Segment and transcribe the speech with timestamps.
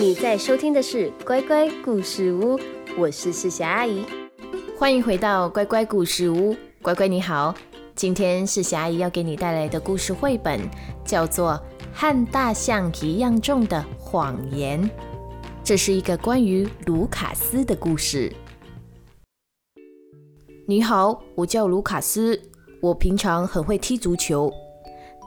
[0.00, 2.56] 你在收听的是乖乖故事屋，
[2.96, 4.06] 我是世霞阿姨，
[4.78, 6.54] 欢迎回到乖乖故事屋。
[6.80, 7.52] 乖乖你好，
[7.96, 10.60] 今天世霞阿姨要给你带来的故事绘本
[11.04, 11.60] 叫做
[11.92, 14.80] 《和大象一样重的谎言》，
[15.64, 18.32] 这是一个关于卢卡斯的故事。
[20.64, 22.40] 你好，我叫卢卡斯，
[22.80, 24.48] 我平常很会踢足球。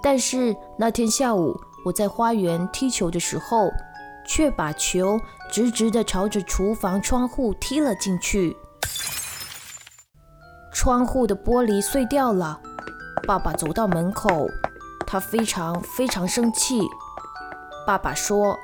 [0.02, 3.70] 但是那天下午，我在花园踢球的时候，
[4.34, 5.20] 却把球
[5.52, 8.56] 直直地朝着厨房窗户踢了进去。
[10.74, 12.58] 窗户的玻璃碎掉了。
[13.28, 14.48] 爸爸走到门口，
[15.06, 16.80] 他非常非常生气。
[17.86, 18.58] 爸爸说：“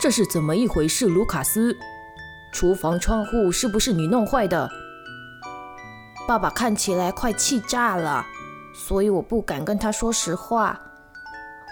[0.00, 1.76] 这是怎么一回事，卢卡斯？
[2.54, 4.66] 厨房窗户是不是你弄坏的？”
[6.26, 8.24] 爸爸看起来快气炸了。
[8.74, 10.80] 所以我不敢跟他说实话，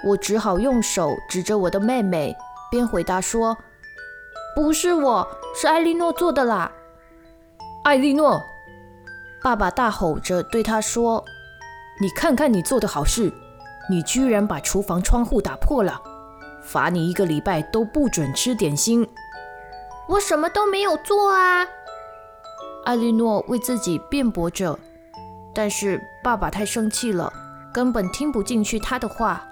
[0.06, 2.36] 我只好用手指着我的妹妹，
[2.70, 3.58] 边回答说
[4.54, 6.70] ：“不是我，是艾莉诺做的啦。”
[7.84, 8.40] 艾莉诺，
[9.42, 11.24] 爸爸大吼着对他说
[12.00, 13.32] ：“你看看你做的好事，
[13.88, 16.00] 你居然把厨房窗户打破了，
[16.62, 19.08] 罚你一个礼拜都不准吃点心。”
[20.08, 21.66] 我什么都没有做啊！
[22.84, 24.78] 艾莉诺为自己辩驳着。
[25.52, 27.32] 但是爸爸太生气了，
[27.72, 29.44] 根本听不进去他的话。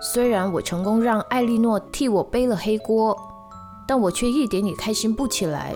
[0.00, 3.16] 虽然我成功让艾莉诺替我背了黑锅，
[3.86, 5.74] 但我却一点也开心不起来。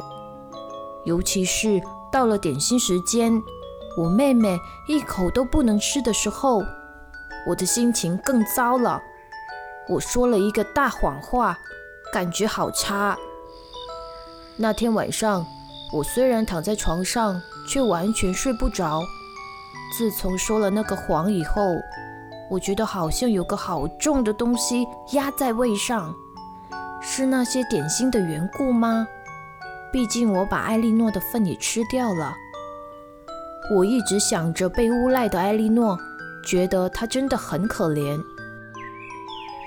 [1.04, 3.42] 尤其是到了点心时间，
[3.96, 4.56] 我妹妹
[4.86, 6.62] 一口都不能吃的时候，
[7.48, 9.02] 我的心情更糟了。
[9.88, 11.58] 我说了一个大谎话，
[12.12, 13.18] 感觉好差。
[14.56, 15.44] 那天晚上，
[15.92, 19.02] 我虽然躺在床上，却完全睡不着。
[19.98, 21.60] 自从说了那个谎以后，
[22.52, 26.14] 我觉得好像有个好重的东西压在胃上，
[27.00, 29.08] 是那些点心的缘故吗？
[29.90, 32.34] 毕竟我把艾莉诺的份也吃掉了。
[33.74, 35.98] 我一直想着被诬赖的艾莉诺，
[36.44, 38.20] 觉得她真的很可怜。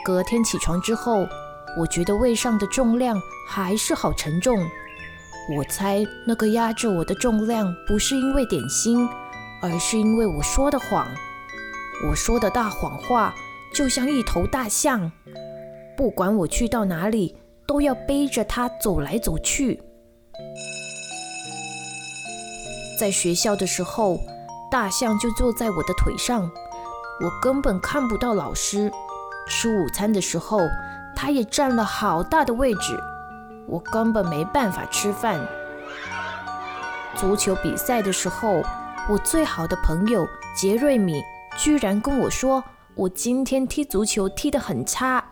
[0.03, 1.28] 隔天起床之后，
[1.75, 3.19] 我觉得胃上的重量
[3.50, 4.56] 还是好沉重。
[5.57, 9.09] 我猜那个压着我的重量不是因为点心。
[9.62, 11.07] 而是因为我说的谎，
[12.03, 13.33] 我说的大谎话
[13.73, 15.11] 就像一头大象，
[15.95, 19.81] 不管我去到哪里，都要背着它走来走去。
[23.00, 24.19] 在学校的时候，
[24.69, 26.50] 大象就坐在我的腿上，
[27.22, 28.91] 我根本看不到老师。
[29.47, 30.59] 吃午餐的时候，
[31.16, 33.00] 它也占了好大的位置，
[33.67, 35.39] 我根本没办法吃饭。
[37.16, 38.61] 足球比赛的时候，
[39.09, 41.22] 我最好的朋友杰瑞米
[41.55, 42.63] 居然跟我说，
[42.95, 45.23] 我今天踢足球踢得很差。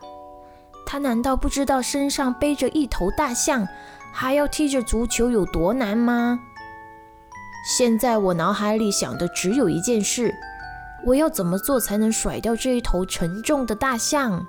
[0.85, 3.67] 他难道不知道身上背着一头大象，
[4.11, 6.39] 还要踢着足球有多难吗？
[7.78, 10.34] 现在我脑海里想的只有一件事：
[11.06, 14.45] 我要怎么做才能甩掉这一头沉重的大象？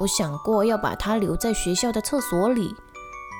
[0.00, 2.74] 我想过要把它留在学校的厕所里，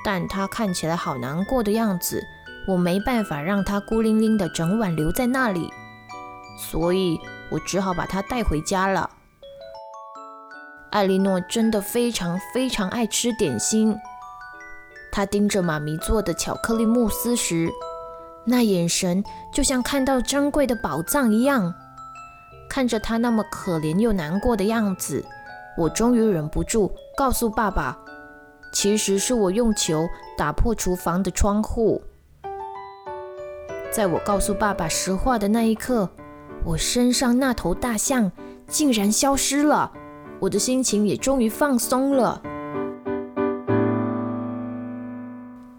[0.05, 2.23] 但它看起来好难过的样子。
[2.67, 5.69] 我没办法让它孤零零的整晚留在那里，
[6.57, 9.09] 所以我只好把它带回家了。
[10.91, 13.97] 艾莉诺真的非常非常爱吃点心，
[15.11, 17.69] 她盯着妈咪做的巧克力慕斯时，
[18.45, 21.73] 那眼神就像看到珍贵的宝藏一样。
[22.69, 25.23] 看着她那么可怜又难过的样子，
[25.77, 27.97] 我终于忍不住告诉爸爸，
[28.73, 32.01] 其实是我用球打破厨房的窗户。
[33.91, 36.09] 在我告诉爸爸实话的那一刻，
[36.65, 38.31] 我身上那头大象
[38.67, 39.91] 竟然消失了，
[40.39, 42.41] 我的心情也终于放松了。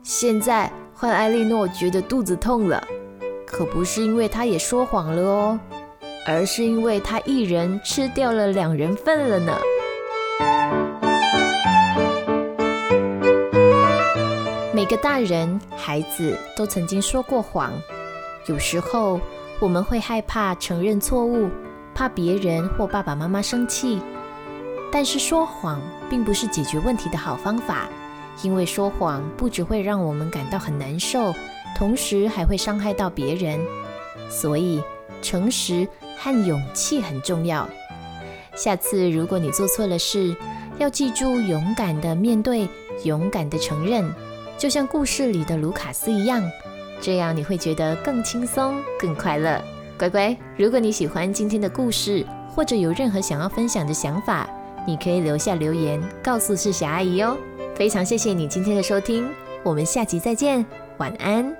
[0.04, 2.86] 现在换艾莉诺觉得肚子痛了，
[3.44, 5.58] 可不是因为她也说谎了哦，
[6.24, 9.58] 而是因为她一人吃掉了两人份了呢。
[14.72, 17.72] 每个大人、孩子都曾经说过谎。
[18.46, 19.20] 有时候
[19.58, 21.48] 我们会害怕承认错误，
[21.94, 24.00] 怕别人或爸爸妈妈生气。
[24.92, 27.88] 但是说谎并不是解决问题的好方法，
[28.42, 31.34] 因为说谎不只会让我们感到很难受，
[31.76, 33.58] 同时还会伤害到别人。
[34.28, 34.82] 所以
[35.22, 35.86] 诚实
[36.18, 37.68] 和勇气很重要。
[38.54, 40.36] 下次如果你做错了事，
[40.78, 42.68] 要记住勇敢地面对，
[43.04, 44.10] 勇敢地承认，
[44.58, 46.42] 就像故事里的卢卡斯一样。
[47.00, 49.60] 这样你会觉得更轻松、更快乐。
[49.98, 54.48] 乖乖，如果你喜欢今天的故事，或者有任何想要分享的想法，
[54.86, 57.36] 你可以留下留言告诉世霞阿姨哦。
[57.74, 59.28] 非常谢谢你今天的收听，
[59.62, 60.64] 我们下集再见，
[60.98, 61.54] 晚安。